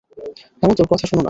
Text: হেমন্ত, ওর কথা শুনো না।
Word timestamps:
হেমন্ত, 0.59 0.79
ওর 0.79 0.89
কথা 0.91 1.05
শুনো 1.05 1.15
না। 1.15 1.19